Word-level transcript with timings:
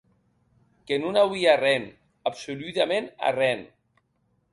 Que 0.85 0.95
non 1.01 1.13
auie 1.23 1.51
arren, 1.55 1.85
absoludament 2.31 3.11
arren. 3.29 3.63